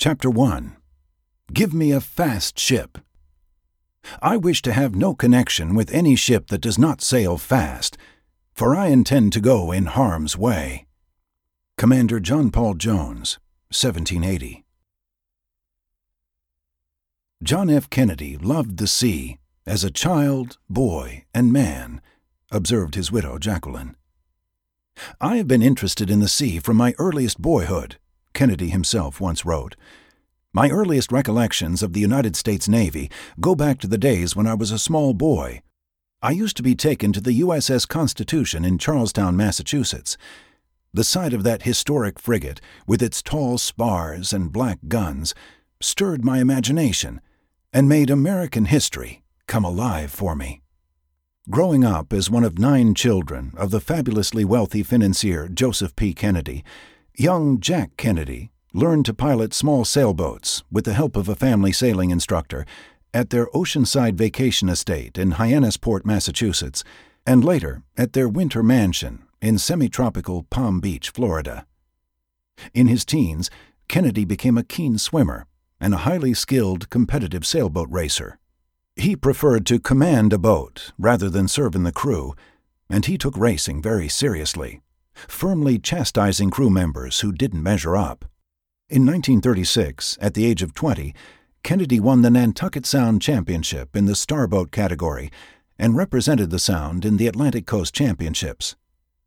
[0.00, 0.76] Chapter 1
[1.52, 2.98] Give me a fast ship.
[4.22, 7.98] I wish to have no connection with any ship that does not sail fast,
[8.54, 10.86] for I intend to go in harm's way.
[11.76, 13.40] Commander John Paul Jones,
[13.70, 14.64] 1780.
[17.42, 17.90] John F.
[17.90, 22.00] Kennedy loved the sea as a child, boy, and man,
[22.52, 23.96] observed his widow Jacqueline.
[25.20, 27.96] I have been interested in the sea from my earliest boyhood,
[28.32, 29.76] Kennedy himself once wrote.
[30.52, 33.10] My earliest recollections of the United States Navy
[33.40, 35.62] go back to the days when I was a small boy.
[36.22, 40.16] I used to be taken to the USS Constitution in Charlestown, Massachusetts.
[40.92, 45.34] The sight of that historic frigate, with its tall spars and black guns,
[45.80, 47.20] stirred my imagination
[47.72, 50.62] and made American history come alive for me.
[51.50, 56.12] Growing up as one of nine children of the fabulously wealthy financier Joseph P.
[56.14, 56.64] Kennedy,
[57.20, 62.10] young Jack Kennedy learned to pilot small sailboats with the help of a family sailing
[62.10, 62.64] instructor
[63.12, 66.84] at their oceanside vacation estate in Hyannisport, Massachusetts,
[67.26, 71.66] and later at their winter mansion in semi tropical Palm Beach, Florida.
[72.72, 73.50] In his teens,
[73.88, 75.46] Kennedy became a keen swimmer
[75.80, 78.38] and a highly skilled competitive sailboat racer.
[78.94, 82.34] He preferred to command a boat rather than serve in the crew,
[82.88, 84.82] and he took racing very seriously,
[85.26, 88.24] firmly chastising crew members who didn't measure up.
[88.88, 91.14] In 1936, at the age of 20,
[91.62, 95.30] Kennedy won the Nantucket Sound Championship in the starboat category
[95.78, 98.76] and represented the Sound in the Atlantic Coast Championships.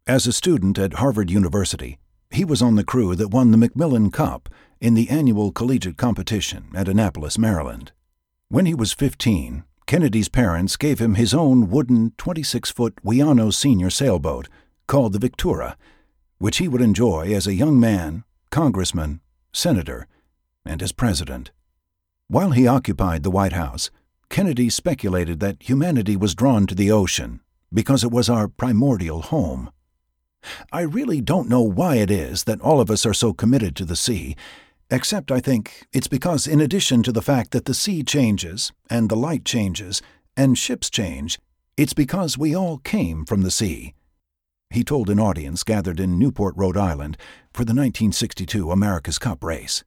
[0.07, 1.99] As a student at Harvard University,
[2.31, 6.69] he was on the crew that won the McMillan Cup in the annual collegiate competition
[6.73, 7.91] at Annapolis, Maryland.
[8.49, 13.89] When he was 15, Kennedy's parents gave him his own wooden 26 foot Wianno senior
[13.89, 14.47] sailboat
[14.91, 15.77] called the Victura,
[16.37, 19.21] which he would enjoy as a young man, congressman,
[19.53, 20.05] senator,
[20.65, 21.49] and as president.
[22.27, 23.89] While he occupied the White House,
[24.27, 27.39] Kennedy speculated that humanity was drawn to the ocean
[27.73, 29.71] because it was our primordial home.
[30.73, 33.85] I really don't know why it is that all of us are so committed to
[33.85, 34.35] the sea,
[34.93, 39.07] Except, I think, it's because, in addition to the fact that the sea changes, and
[39.07, 40.01] the light changes,
[40.35, 41.39] and ships change,
[41.77, 43.93] it's because we all came from the sea.
[44.71, 47.17] He told an audience gathered in Newport, Rhode Island,
[47.53, 49.83] for the 1962 America's Cup race.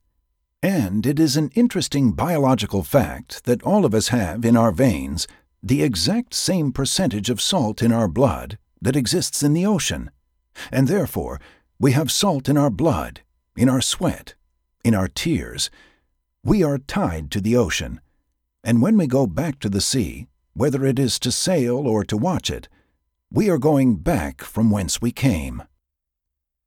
[0.62, 5.26] And it is an interesting biological fact that all of us have in our veins
[5.62, 10.10] the exact same percentage of salt in our blood that exists in the ocean.
[10.70, 11.40] And therefore,
[11.78, 13.22] we have salt in our blood,
[13.56, 14.34] in our sweat,
[14.84, 15.70] in our tears,
[16.44, 18.02] we are tied to the ocean,
[18.62, 22.18] and when we go back to the sea, whether it is to sail or to
[22.18, 22.68] watch it,
[23.34, 25.60] we are going back from whence we came.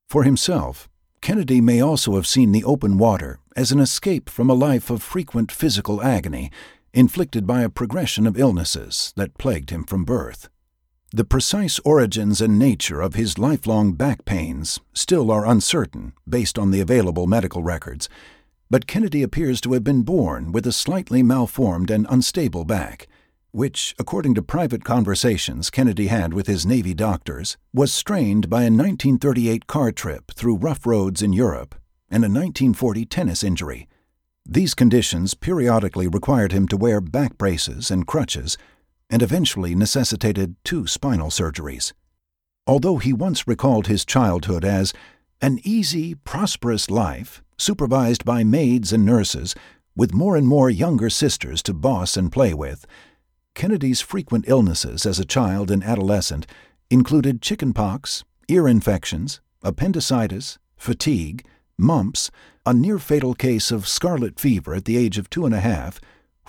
[0.09, 0.89] For himself,
[1.21, 5.01] Kennedy may also have seen the open water as an escape from a life of
[5.01, 6.51] frequent physical agony
[6.93, 10.49] inflicted by a progression of illnesses that plagued him from birth.
[11.13, 16.71] The precise origins and nature of his lifelong back pains still are uncertain based on
[16.71, 18.09] the available medical records,
[18.69, 23.07] but Kennedy appears to have been born with a slightly malformed and unstable back,
[23.57, 28.69] which, according to private conversations Kennedy had with his Navy doctors, was strained by a
[28.69, 31.73] 1938 car trip through rough roads in Europe
[32.07, 33.87] and a 1940 tennis injury.
[34.45, 38.59] These conditions periodically required him to wear back braces and crutches
[39.09, 41.93] and eventually necessitated two spinal surgeries.
[42.67, 44.93] Although he once recalled his childhood as
[45.41, 49.55] an easy, prosperous life, supervised by maids and nurses,
[49.95, 52.85] with more and more younger sisters to boss and play with,
[53.57, 56.45] Kennedy's frequent illnesses as a child and adolescent
[56.91, 61.43] included chickenpox, ear infections, appendicitis, fatigue,
[61.75, 62.29] mumps,
[62.67, 65.99] a near fatal case of scarlet fever at the age of two and a half,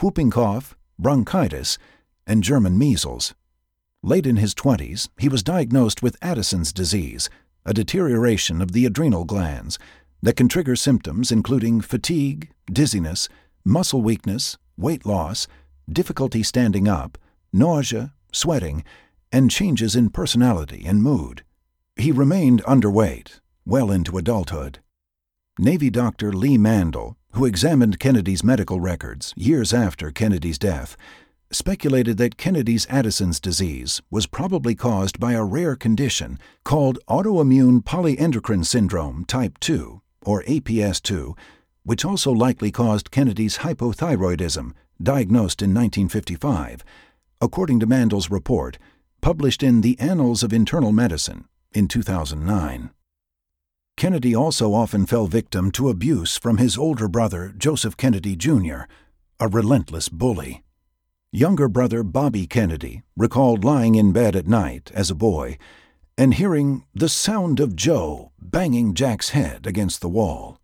[0.02, 1.78] whooping cough, bronchitis,
[2.26, 3.34] and German measles.
[4.02, 7.30] Late in his 20s, he was diagnosed with Addison's disease,
[7.64, 9.78] a deterioration of the adrenal glands
[10.22, 13.30] that can trigger symptoms including fatigue, dizziness,
[13.64, 15.49] muscle weakness, weight loss,
[15.90, 17.19] difficulty standing up,
[17.52, 18.85] nausea, sweating,
[19.32, 21.44] and changes in personality and mood.
[21.96, 24.79] He remained underweight well into adulthood.
[25.58, 30.96] Navy doctor Lee Mandel, who examined Kennedy's medical records years after Kennedy's death,
[31.50, 38.64] speculated that Kennedy's Addison's disease was probably caused by a rare condition called autoimmune polyendocrine
[38.64, 41.37] syndrome type 2, or APS2,
[41.84, 46.84] which also likely caused Kennedy's hypothyroidism, diagnosed in 1955,
[47.40, 48.78] according to Mandel's report,
[49.20, 52.90] published in the Annals of Internal Medicine in 2009.
[53.96, 58.82] Kennedy also often fell victim to abuse from his older brother, Joseph Kennedy Jr.,
[59.40, 60.62] a relentless bully.
[61.32, 65.58] Younger brother Bobby Kennedy recalled lying in bed at night as a boy
[66.16, 70.58] and hearing the sound of Joe banging Jack's head against the wall.